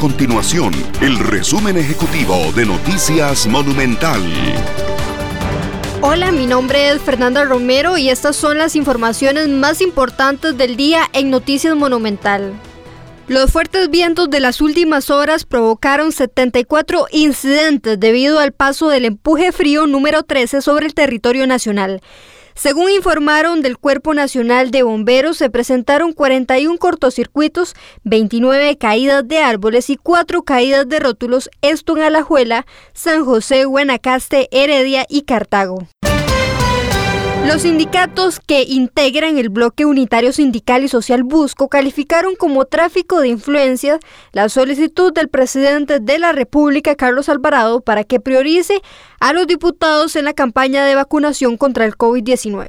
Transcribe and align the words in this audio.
continuación 0.00 0.72
el 1.02 1.18
resumen 1.18 1.76
ejecutivo 1.76 2.34
de 2.56 2.64
Noticias 2.64 3.46
Monumental. 3.46 4.22
Hola, 6.00 6.32
mi 6.32 6.46
nombre 6.46 6.88
es 6.88 7.02
Fernanda 7.02 7.44
Romero 7.44 7.98
y 7.98 8.08
estas 8.08 8.34
son 8.34 8.56
las 8.56 8.76
informaciones 8.76 9.48
más 9.48 9.82
importantes 9.82 10.56
del 10.56 10.78
día 10.78 11.02
en 11.12 11.28
Noticias 11.28 11.76
Monumental. 11.76 12.54
Los 13.28 13.52
fuertes 13.52 13.90
vientos 13.90 14.30
de 14.30 14.40
las 14.40 14.62
últimas 14.62 15.10
horas 15.10 15.44
provocaron 15.44 16.12
74 16.12 17.06
incidentes 17.12 18.00
debido 18.00 18.38
al 18.38 18.52
paso 18.52 18.88
del 18.88 19.04
empuje 19.04 19.52
frío 19.52 19.86
número 19.86 20.22
13 20.22 20.62
sobre 20.62 20.86
el 20.86 20.94
territorio 20.94 21.46
nacional. 21.46 22.00
Según 22.60 22.90
informaron 22.90 23.62
del 23.62 23.78
Cuerpo 23.78 24.12
Nacional 24.12 24.70
de 24.70 24.82
Bomberos, 24.82 25.38
se 25.38 25.48
presentaron 25.48 26.12
41 26.12 26.76
cortocircuitos, 26.76 27.74
29 28.04 28.76
caídas 28.76 29.26
de 29.26 29.38
árboles 29.38 29.88
y 29.88 29.96
4 29.96 30.42
caídas 30.42 30.86
de 30.86 31.00
rótulos, 31.00 31.48
esto 31.62 31.96
en 31.96 32.02
Alajuela, 32.02 32.66
San 32.92 33.24
José, 33.24 33.64
Guanacaste, 33.64 34.50
Heredia 34.52 35.06
y 35.08 35.22
Cartago. 35.22 35.86
Los 37.46 37.62
sindicatos 37.62 38.38
que 38.38 38.62
integran 38.62 39.38
el 39.38 39.48
bloque 39.48 39.86
unitario 39.86 40.32
sindical 40.32 40.84
y 40.84 40.88
social 40.88 41.24
Busco 41.24 41.68
calificaron 41.68 42.36
como 42.36 42.66
tráfico 42.66 43.20
de 43.20 43.28
influencias 43.28 43.98
la 44.32 44.48
solicitud 44.48 45.12
del 45.12 45.28
presidente 45.28 46.00
de 46.00 46.18
la 46.18 46.32
República, 46.32 46.94
Carlos 46.94 47.28
Alvarado, 47.28 47.80
para 47.80 48.04
que 48.04 48.20
priorice 48.20 48.82
a 49.20 49.32
los 49.32 49.46
diputados 49.46 50.16
en 50.16 50.26
la 50.26 50.34
campaña 50.34 50.84
de 50.84 50.94
vacunación 50.94 51.56
contra 51.56 51.86
el 51.86 51.96
COVID-19. 51.96 52.68